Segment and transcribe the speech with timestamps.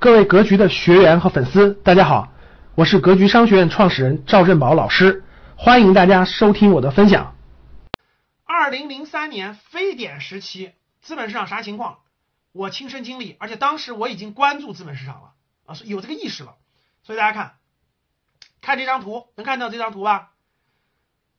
[0.00, 2.32] 各位格局的学员和粉丝，大家好，
[2.76, 5.24] 我是格局商学院创始人赵振宝老师，
[5.56, 7.34] 欢迎大家收听我的分享。
[8.44, 10.70] 二零零三年非典时期，
[11.02, 11.98] 资本市场啥情况？
[12.52, 15.32] 我亲身经历，而且当时我已经关注资本市场了
[15.66, 16.54] 啊，有这个意识了。
[17.02, 17.54] 所以大家看，
[18.60, 20.30] 看这张图，能看到这张图吧？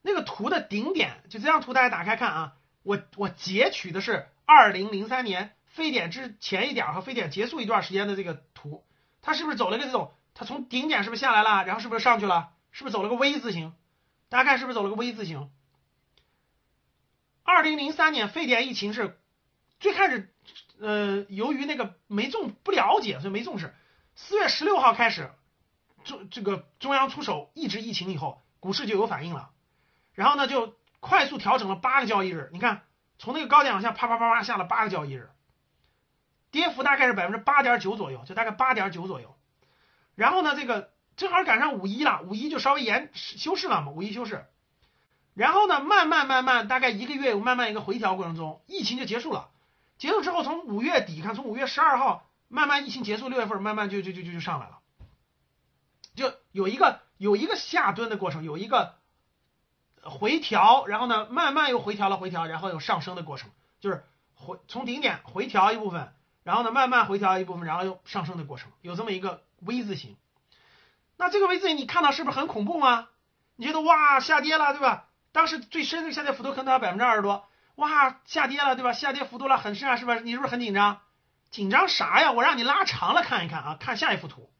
[0.01, 2.53] 那个图的顶点，就这张图，大家打开看啊。
[2.83, 5.51] 我我截取的是二零零三年。
[5.69, 8.85] 非典之前一点和非典结束一段时间的这个图，
[9.21, 10.13] 它是不是走了个这种？
[10.33, 11.65] 它从顶点是不是下来了？
[11.65, 12.51] 然后是不是上去了？
[12.71, 13.73] 是不是走了个 V 字形？
[14.29, 15.49] 大家看是不是走了个 V 字形？
[17.43, 19.19] 二零零三年非典疫情是
[19.79, 20.33] 最开始，
[20.79, 23.73] 呃，由于那个没重不了解，所以没重视。
[24.15, 25.31] 四月十六号开始，
[26.03, 29.51] 中这个中央出手抑制疫情以后，股市就有反应了，
[30.13, 32.49] 然后呢就快速调整了八个交易日。
[32.53, 32.83] 你看
[33.17, 35.29] 从那个高点往下啪啪啪啪下了八个交易日。
[36.51, 39.35] 跌幅大概是百分之八点九左右，就大概八点九左右。
[40.15, 44.45] 然后呢，这个正好赶上五一了，五一就稍微延休市了嘛，五一休市。
[45.33, 49.49] 然后呢，慢慢慢慢，大概一个月慢慢一个回调过程中，疫情就结束了。
[49.97, 54.79] 结束之后，从五月底看，从五月十二号慢慢疫情结束，六月份慢慢就就就就就上来了，
[56.15, 58.95] 就有一个有一个下蹲的过程，有一个
[60.01, 66.13] 回调，然后呢，慢慢又回调了回调，然后有上升的过程，就是回从顶点回调一部分。
[66.49, 70.17] 然后呢，慢慢回调一部分，然后又上升的过程，有这么一个 V 字形。
[71.15, 73.07] 那这个 V 字形你看到是不是很恐怖吗？
[73.55, 75.05] 你觉得哇下跌了，对吧？
[75.31, 78.93] 当时最深的下跌幅度可能到百分之二十多，哇下跌了，对吧？
[78.93, 80.21] 下跌幅度了很深啊，是不是？
[80.21, 81.01] 你是不是很紧张？
[81.51, 82.31] 紧张啥呀？
[82.31, 84.51] 我让你拉长了看一看啊，看下一幅图。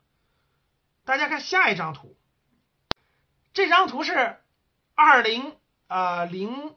[1.06, 2.16] 大家看下一张图，
[3.54, 4.38] 这张图是
[4.94, 6.76] 二零呃零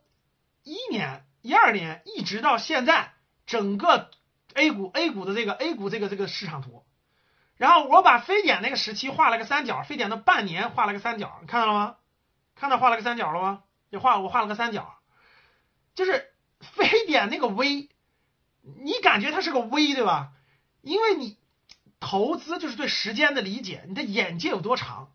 [0.63, 3.13] 一年、一二年一直到现在
[3.45, 4.11] 整个。
[4.55, 6.85] A 股 A 股的这个 A 股这个这个市场图，
[7.57, 11.97] 然后我把非典那个时期画了个三角，非典的半年画了个三角，你看到了吗？
[12.55, 13.63] 看到画了个三角了吗？
[13.91, 14.95] 就画我画了个三角，
[15.95, 16.27] 就是
[16.61, 17.91] 非典那个 V，
[18.63, 20.33] 你感觉它是个 V 对吧？
[20.81, 21.39] 因为你
[22.01, 25.13] 投资就是对时间的理解，你的眼界有多长？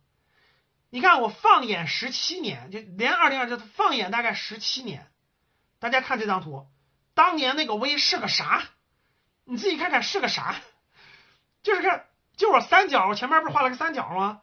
[0.90, 5.12] 你看我放眼十七年，就连二零二就放眼大概十七年，
[5.80, 6.68] 大家看这张图，
[7.14, 8.64] 当年那个 V 是个啥？
[9.50, 10.58] 你自己看看是个啥？
[11.64, 14.42] 就是看，就我三角，我前面不是画了个三角吗？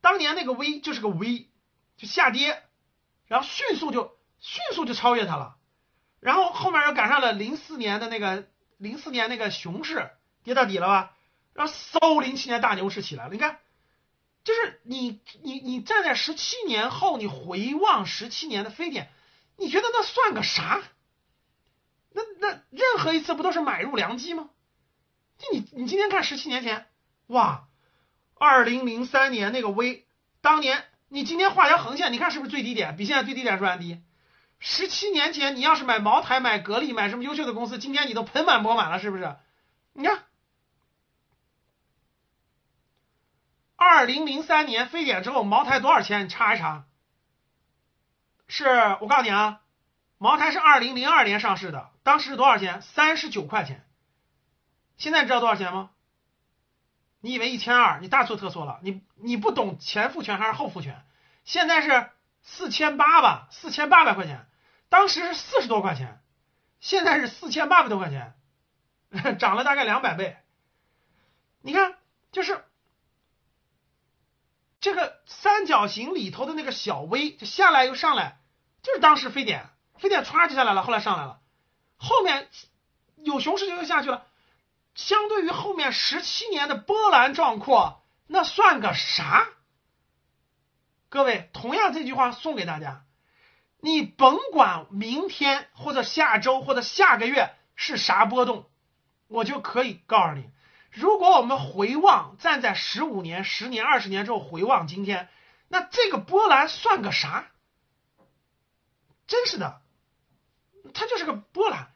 [0.00, 1.48] 当年那个 V 就是个 V，
[1.96, 2.60] 就下跌，
[3.26, 5.56] 然后迅速就迅速就超越它了，
[6.18, 10.10] 然后后面又赶上了零四年的那个零四年那个熊市
[10.42, 11.16] 跌到底了吧？
[11.54, 13.32] 然后嗖，零七年大牛市起来了。
[13.32, 13.60] 你看，
[14.42, 19.12] 就是你你你站在十七年后，你回望十七年的非典，
[19.56, 20.82] 你觉得那算个啥？
[22.12, 24.50] 那那任何一次不都是买入良机吗？
[25.38, 26.86] 就你你今天看十七年前，
[27.28, 27.68] 哇，
[28.34, 30.06] 二零零三年那个 V，
[30.40, 32.96] 当年你今天画条横线，你看是不是最低点？
[32.96, 34.02] 比现在最低点是还低。
[34.58, 39.36] 十七年前你要是买茅台、买格力、买什么优秀的公司，今天你都盆满钵满了，是不是？
[39.94, 40.24] 你看，
[43.76, 46.26] 二零零三年非典之后，茅台多少钱？
[46.26, 46.84] 你查一查。
[48.48, 48.66] 是
[49.00, 49.62] 我告诉你啊，
[50.22, 51.88] 茅台是二零零二年上市的。
[52.02, 52.82] 当时是多少钱？
[52.82, 53.86] 三十九块钱。
[54.98, 55.92] 现在知道多少钱吗？
[57.20, 58.00] 你以为一千二？
[58.00, 58.80] 你大错特错了。
[58.82, 61.06] 你你不懂前复权还是后复权？
[61.44, 62.10] 现在是
[62.42, 64.46] 四千八吧，四千八百块钱。
[64.90, 66.20] 当时是四十多块钱，
[66.80, 68.34] 现在是四千八百多块钱，
[69.40, 70.36] 涨了大概两百倍。
[71.62, 71.96] 你看，
[72.30, 72.62] 就是
[74.80, 78.36] 这个三角形里头的那个小 V，就下来又上来，
[78.82, 79.70] 就是当时非典，
[80.00, 81.40] 非典歘就下来了，后来上来了。
[81.96, 82.48] 后面
[83.16, 84.26] 有熊市就又下去了，
[84.94, 89.46] 相对于后面十七年的波澜壮阔，那算个啥？
[91.10, 93.04] 各位，同样这句话送给大家，
[93.80, 98.70] 你甭管明天或者下周或者下个月是啥波动，
[99.28, 100.48] 我就可以告诉你，
[100.90, 105.28] 如果我们回望站在十五年、十年、二十年之后回望今天，
[105.68, 107.50] 那这个波澜算个啥？
[109.26, 109.82] 真是的。
[110.94, 111.88] 它就是个波澜，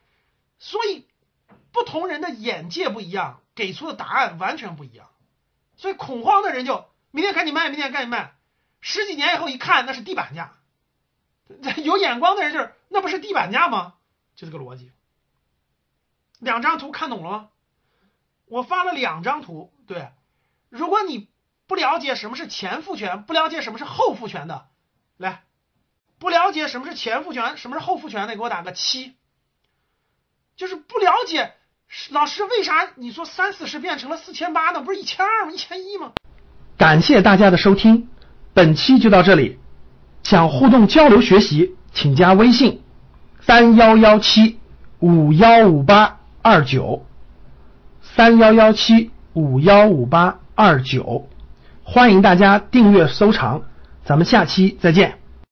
[0.59, 1.07] 所以
[1.73, 5.09] 不同人的眼界不一样，给出的答案完全不一样。
[5.77, 8.35] 所以恐慌的人就明天赶紧卖，明天赶紧卖。
[8.81, 10.53] 十几年以后一看，那是地板价。
[11.83, 13.95] 有眼光的人就是那不是地板价吗？
[14.35, 14.93] 就这个逻辑。
[16.39, 17.51] 两张图看懂了吗？
[18.47, 20.11] 我发了两张图，对。
[20.69, 21.29] 如果你
[21.67, 24.69] 不了解什么是前复权，不了解什么是后复权的，
[25.17, 25.44] 来。
[26.19, 29.15] 不了解什么是前复权，什么是后复权的，给我打个七。
[30.57, 31.53] 就是不了解
[32.11, 34.81] 老师，为啥你说三四十变成了四千八呢？
[34.83, 35.53] 不是一千二吗？
[35.53, 36.13] 一千一吗？
[36.79, 38.09] 感谢大家的收听，
[38.53, 39.59] 本期就到这里。
[40.23, 42.83] 想互动交流学习，请加微信
[43.41, 44.59] 三幺幺七
[45.01, 47.05] 五幺五八二九
[48.01, 51.29] 三幺幺七五幺五八二九，
[51.83, 53.65] 欢迎大家订阅收藏，
[54.05, 55.24] 咱们下期再见。